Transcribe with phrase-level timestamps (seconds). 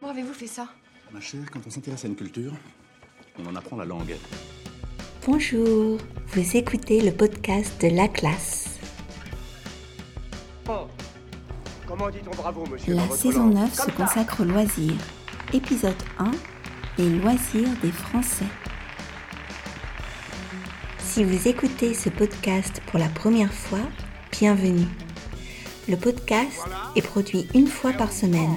[0.00, 0.68] Comment avez-vous fait ça?
[1.12, 2.52] Ma chère, quand on s'intéresse à une culture,
[3.38, 4.14] on en apprend la langue.
[5.26, 8.78] Bonjour, vous écoutez le podcast de La Classe.
[10.68, 10.86] Oh.
[11.86, 13.54] Comment dit-on bravo, monsieur La saison langue?
[13.54, 14.98] 9 se consacre aux loisirs.
[15.52, 16.30] Épisode 1
[16.98, 18.44] Les loisirs des Français.
[20.98, 23.80] Si vous écoutez ce podcast pour la première fois,
[24.32, 24.86] bienvenue.
[25.88, 26.60] Le podcast
[26.96, 28.56] est produit une fois par semaine.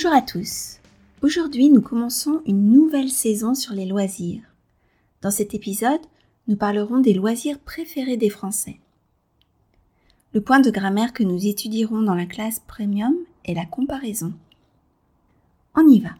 [0.00, 0.78] Bonjour à tous.
[1.22, 4.42] Aujourd'hui, nous commençons une nouvelle saison sur les loisirs.
[5.22, 6.00] Dans cet épisode,
[6.46, 8.78] nous parlerons des loisirs préférés des Français.
[10.34, 13.12] Le point de grammaire que nous étudierons dans la classe premium
[13.44, 14.32] est la comparaison.
[15.74, 16.14] On y va.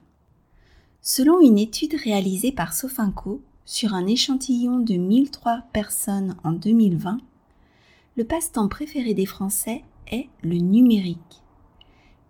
[1.00, 7.18] Selon une étude réalisée par Sofinco sur un échantillon de 1003 personnes en 2020,
[8.16, 11.44] le passe-temps préféré des Français est le numérique.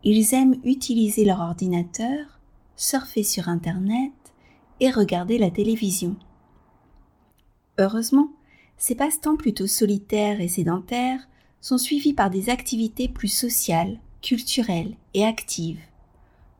[0.04, 2.38] Ils aiment utiliser leur ordinateur,
[2.76, 4.12] surfer sur Internet
[4.80, 6.16] et regarder la télévision.
[7.78, 8.30] Heureusement,
[8.76, 11.28] ces passe-temps plutôt solitaires et sédentaires
[11.60, 15.80] sont suivis par des activités plus sociales, culturelles et actives,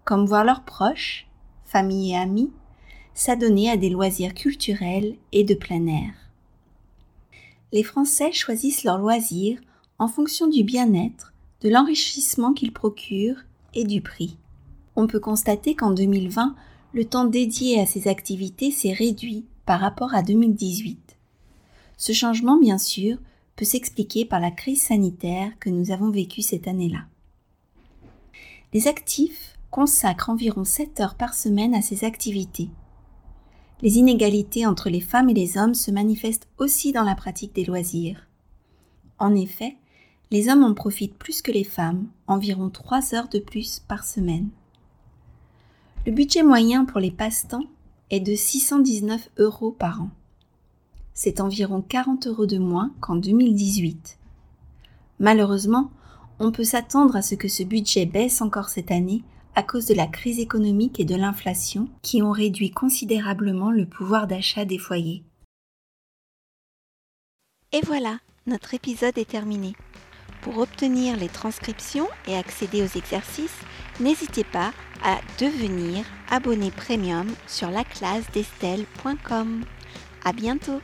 [0.05, 1.29] comme voir leurs proches,
[1.65, 2.51] famille et amis,
[3.15, 6.15] s'adonner à des loisirs culturels et de plein air.
[7.73, 9.61] Les Français choisissent leurs loisirs
[9.99, 14.37] en fonction du bien-être, de l'enrichissement qu'ils procurent et du prix.
[14.97, 16.55] On peut constater qu'en 2020,
[16.95, 21.17] le temps dédié à ces activités s'est réduit par rapport à 2018.
[21.97, 23.19] Ce changement, bien sûr,
[23.57, 27.07] peut s'expliquer par la crise sanitaire que nous avons vécue cette année-là.
[28.73, 32.71] Les actifs consacrent environ 7 heures par semaine à ces activités.
[33.83, 37.65] Les inégalités entre les femmes et les hommes se manifestent aussi dans la pratique des
[37.65, 38.27] loisirs.
[39.19, 39.77] En effet,
[40.31, 44.49] les hommes en profitent plus que les femmes, environ 3 heures de plus par semaine.
[46.07, 47.65] Le budget moyen pour les passe-temps
[48.11, 50.11] est de 619 euros par an.
[51.15, 54.19] C'est environ 40 euros de moins qu'en 2018.
[55.19, 55.91] Malheureusement,
[56.39, 59.23] on peut s'attendre à ce que ce budget baisse encore cette année
[59.55, 64.29] à cause de la crise économique et de l'inflation qui ont réduit considérablement le pouvoir
[64.29, 65.25] d'achat des foyers.
[67.73, 69.75] Et voilà, notre épisode est terminé.
[70.49, 73.61] Pour obtenir les transcriptions et accéder aux exercices,
[74.01, 74.73] n'hésitez pas
[75.05, 79.67] à devenir abonné premium sur laclassedestelle.com.
[80.25, 80.81] À bientôt!